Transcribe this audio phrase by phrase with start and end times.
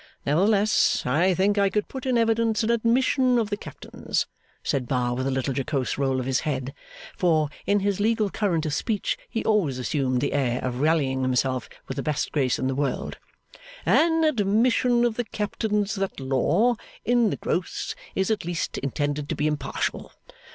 [0.25, 4.25] Nevertheless, I think I could put in evidence an admission of the Captain's,'
[4.63, 6.73] said Bar, with a little jocose roll of his head;
[7.15, 11.69] for, in his legal current of speech, he always assumed the air of rallying himself
[11.87, 13.19] with the best grace in the world;
[13.85, 19.35] 'an admission of the Captain's that Law, in the gross, is at least intended to
[19.35, 20.11] be impartial.